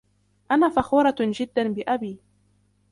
[0.51, 2.19] أنا فخورة جدا بأبي.